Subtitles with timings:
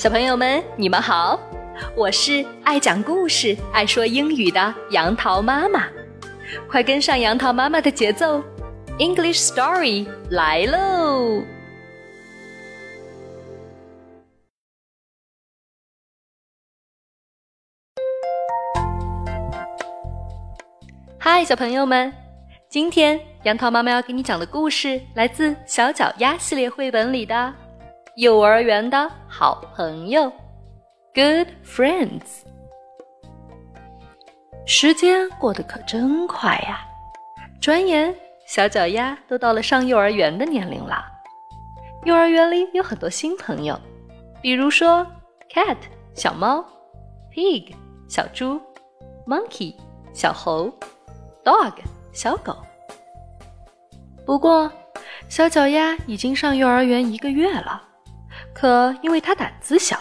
[0.00, 1.38] 小朋友们，你们好，
[1.94, 5.86] 我是爱讲故事、爱说英语的杨桃妈妈，
[6.70, 8.42] 快跟上杨桃妈妈的节奏
[8.98, 11.42] ，English Story 来喽
[21.18, 22.10] 嗨，小朋友们，
[22.70, 27.54] 今天杨桃妈妈要给你讲的故事来自《小脚丫》系列绘本里的。
[28.16, 30.30] 幼儿园的好朋友
[31.14, 32.42] ，Good friends。
[34.66, 36.80] 时间过得可真快呀，
[37.60, 38.14] 转眼
[38.46, 41.04] 小脚丫都到了上幼儿园的年龄了。
[42.04, 43.78] 幼儿园里有很多新朋友，
[44.42, 45.06] 比如说
[45.48, 45.76] cat
[46.14, 46.64] 小猫
[47.32, 47.72] ，pig
[48.08, 48.60] 小猪
[49.26, 49.74] ，monkey
[50.12, 50.68] 小猴
[51.44, 51.74] ，dog
[52.12, 52.56] 小狗。
[54.26, 54.70] 不过，
[55.28, 57.86] 小脚丫已经上幼儿园一个月了。
[58.54, 59.98] 可因为他胆子小，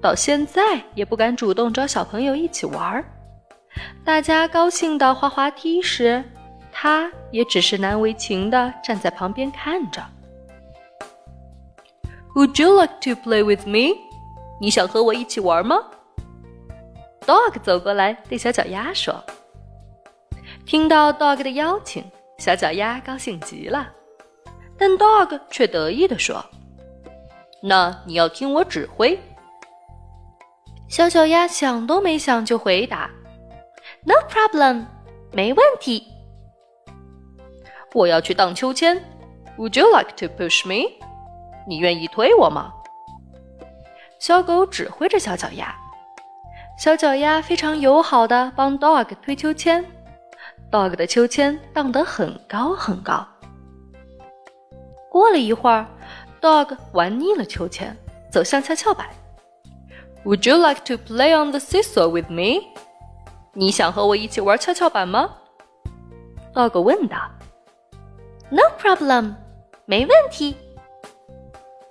[0.00, 3.04] 到现在也不敢主动找小朋友一起玩儿。
[4.04, 6.24] 大家高兴的滑滑梯时，
[6.72, 10.02] 他也只是难为情的站在旁边看着。
[12.34, 13.96] Would you like to play with me？
[14.60, 15.76] 你想和我一起玩吗
[17.26, 19.22] ？Dog 走过来对小脚丫说。
[20.66, 22.04] 听到 Dog 的邀请，
[22.38, 23.88] 小脚丫高兴极了，
[24.76, 26.44] 但 Dog 却得意地说。
[27.62, 29.18] 那你要听我指挥。
[30.88, 33.10] 小脚丫想都没想就回答
[34.04, 34.86] ：“No problem，
[35.32, 36.06] 没问题。”
[37.94, 38.96] 我要去荡秋千
[39.58, 40.90] ，Would you like to push me？
[41.68, 42.72] 你愿意推我吗？
[44.18, 45.74] 小狗指挥着小脚丫，
[46.78, 49.84] 小脚丫非常友好的帮 Dog 推秋千
[50.72, 53.26] ，Dog 的秋千荡得很高很高。
[55.10, 55.86] 过了一会儿。
[56.40, 57.96] Dog 玩腻了秋千，
[58.30, 59.08] 走向跷跷板。
[60.24, 62.62] Would you like to play on the seesaw with me？
[63.52, 65.36] 你想和我一起玩跷跷板吗
[66.54, 67.16] ？Dog 问道。
[68.48, 69.34] No problem，
[69.84, 70.56] 没问题。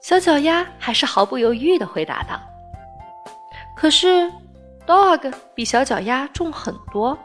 [0.01, 2.39] 小脚丫还是毫不犹豫地回答道。
[3.77, 4.31] 可是
[4.87, 7.17] ，Dog 比小脚丫重很多，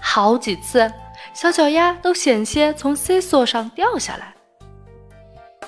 [0.00, 0.92] 好几次
[1.32, 4.34] 小脚丫都险些从 seesaw 上掉下来。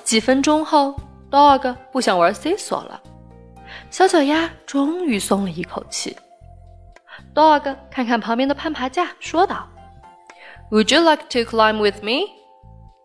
[0.06, 0.94] 几分钟后
[1.32, 3.02] ，Dog 不想玩 C 索了，
[3.90, 6.16] 小脚丫终于松了一口气。
[7.34, 9.68] Dog 看看旁边的攀爬架，说道
[10.70, 12.30] ：“Would you like to climb with me？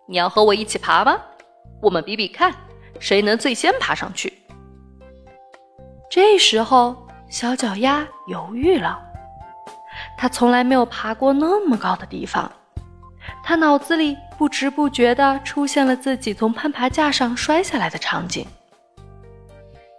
[0.08, 1.20] 你要和我一起爬吗？
[1.82, 2.54] 我们比比看，
[3.00, 4.32] 谁能最先爬上去。”
[6.08, 6.96] 这时候，
[7.28, 9.02] 小脚丫犹豫了，
[10.20, 12.52] 他从来没有爬过那么高的地方。
[13.44, 18.46] 他脑子里不知不觉地出现了自己从攀爬架上摔下来的场景。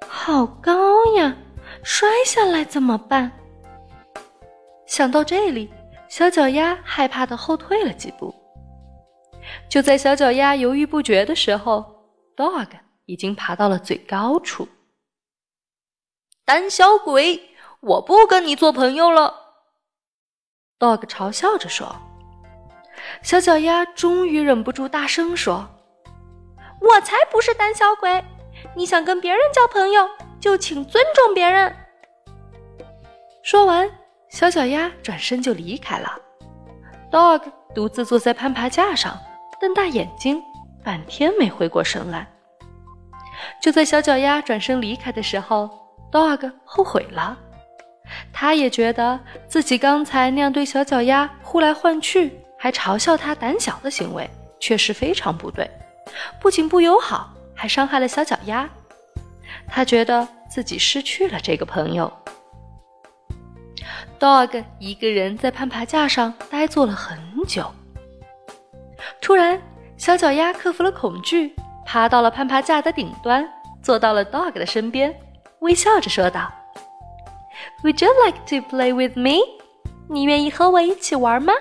[0.07, 1.37] 好高呀，
[1.83, 3.31] 摔下来怎么办？
[4.87, 5.71] 想到这里，
[6.09, 8.35] 小脚丫害怕地后退了几步。
[9.69, 11.85] 就在小脚丫犹豫不决的时候
[12.37, 12.69] ，Dog
[13.07, 14.69] 已经爬到了最高处。
[16.45, 17.51] 胆小鬼，
[17.81, 19.35] 我不跟你做朋友了
[20.79, 21.95] ！Dog 嘲笑着说。
[23.23, 25.67] 小脚丫终于忍不住大声说
[26.83, 28.23] ：“我才不是胆小鬼！
[28.75, 30.09] 你想跟别人交朋友，
[30.41, 31.75] 就请尊重别人。”
[33.43, 33.89] 说完，
[34.29, 36.13] 小脚丫转身就离开了。
[37.11, 37.43] Dog
[37.75, 39.17] 独自坐在攀爬架上，
[39.61, 40.43] 瞪大眼睛，
[40.85, 42.27] 半天没回过神来。
[43.63, 45.71] 就在小脚丫转身离开的时候
[46.11, 47.39] ，Dog 后悔了，
[48.33, 52.42] 他也觉得自己刚才那样对小脚丫呼来唤去。
[52.63, 54.31] 还嘲笑他胆小的行为，
[54.61, 55.69] 确实非常不对，
[56.41, 58.71] 不仅不友好，还伤害了小脚丫。
[59.67, 62.13] 他觉得自己失去了这个朋友。
[64.21, 67.19] Dog 一个人在攀爬架上呆坐了很
[67.49, 67.69] 久。
[69.21, 69.61] 突然，
[69.97, 71.53] 小脚丫克服了恐惧，
[71.85, 73.45] 爬到了攀爬架的顶端，
[73.83, 75.13] 坐到了 Dog 的身边，
[75.59, 76.49] 微笑着说道
[77.83, 79.41] ：“Would you like to play with me？
[80.09, 81.53] 你愿意和我一起玩吗？”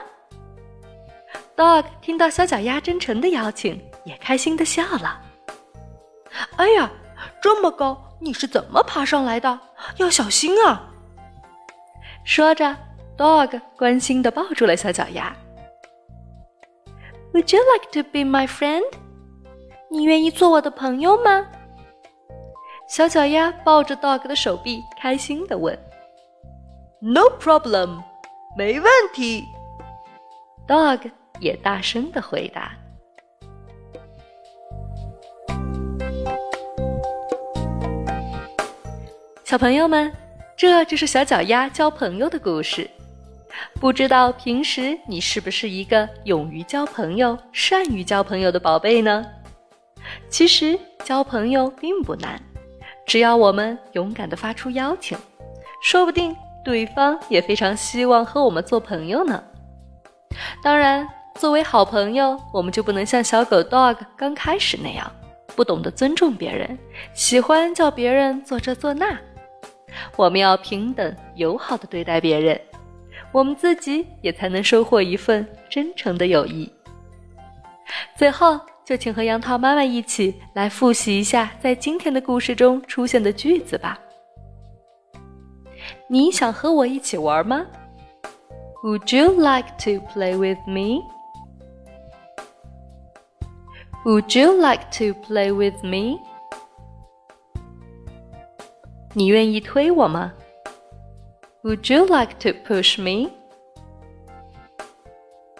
[1.61, 5.21] Dog 听到小脚丫真诚的邀请，也开心的笑了。
[6.55, 6.89] 哎呀，
[7.39, 9.59] 这么高，你是怎么爬上来的？
[9.97, 10.91] 要小心啊！
[12.25, 12.75] 说着
[13.15, 15.35] ，Dog 关心的抱住了小脚丫。
[17.33, 18.81] Would you like to be my friend？
[19.91, 21.45] 你愿意做我的朋友吗？
[22.89, 25.77] 小脚丫抱着 Dog 的手臂，开心的问。
[27.01, 28.01] No problem，
[28.57, 29.45] 没问题。
[30.67, 31.11] Dog。
[31.39, 32.71] 也大声的回答。
[39.43, 40.11] 小朋友们，
[40.55, 42.89] 这就是小脚丫交朋友的故事。
[43.81, 49.25] 不知道平时你是不是一个勇于交朋友、善于交朋友的宝贝呢？
[50.29, 52.41] 其实交朋友并不难，
[53.05, 55.17] 只要我们勇敢地发出邀请，
[55.83, 59.43] 说不定对方也非常希望和我们做朋友呢。
[60.63, 61.07] 当然，
[61.41, 65.11] 作为好朋友，我们就不能像小狗 dog 刚开始那样，
[65.55, 66.77] 不懂得尊重别人，
[67.15, 69.19] 喜欢叫别人做这做那。
[70.15, 72.61] 我们要平等友好的对待别人，
[73.31, 76.71] 我们自己也才能收获一份真诚的友谊。
[78.15, 83.99] 最后，就请和杨桃妈妈一起来复习一下在今天的故事中出现的句子吧。
[86.07, 87.65] 你想和我一起玩吗
[88.83, 91.01] ？Would you like to play with me?
[94.04, 96.18] Would you like to play with me?
[99.14, 100.32] 你愿意推我吗？
[101.62, 103.32] Would you like to push me?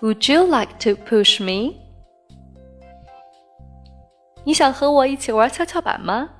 [0.00, 1.80] Would you like to push me?
[4.44, 6.30] 你想和我一起玩跷跷板吗？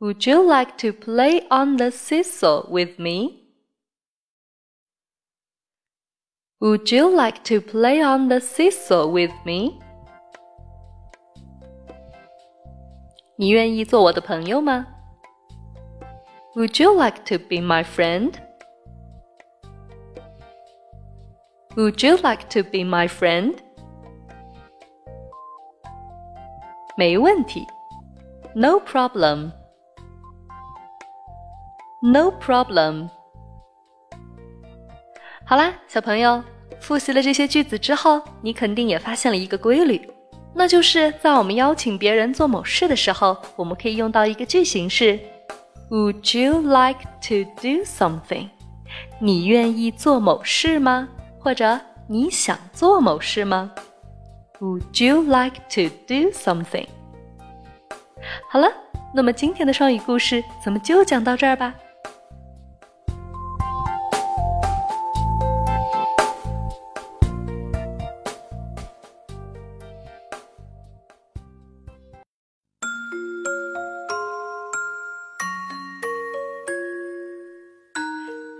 [0.00, 3.44] Would you like to play on the seesaw with me?
[6.58, 9.80] Would you like to play on the seesaw with me?
[13.41, 14.85] 你愿意做我的朋友吗
[16.53, 18.33] ？would you like to be my friend?
[21.75, 23.55] Would you like to be my friend?
[26.95, 27.65] 没问题
[28.53, 29.51] ，No problem.
[32.03, 33.09] No problem.
[35.47, 36.43] 好啦，小朋友，
[36.79, 39.99] 复习了这些句子之后，你肯定也发现了一个规律，
[40.53, 45.19] 那就是在我们邀请别人做某事的时候，我们可以用到一个句型是。
[45.89, 48.47] Would you like to do something？
[49.19, 51.09] 你愿意做某事吗？
[51.37, 53.71] 或者你想做某事吗
[54.59, 56.85] ？Would you like to do something？
[58.49, 58.67] 好了，
[59.13, 61.73] 那么今天的双语故事咱们就讲到这儿吧。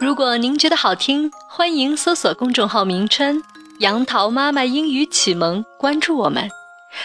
[0.01, 3.43] 如果您觉得好听，欢迎搜索公众号名称
[3.77, 6.49] “杨桃妈妈英语启蒙”，关注我们，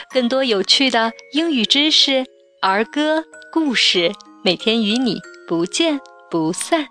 [0.08, 2.24] 更多有趣的英语知识、
[2.62, 3.22] 儿歌、
[3.52, 4.10] 故事，
[4.42, 6.00] 每天与你不见
[6.30, 6.86] 不散。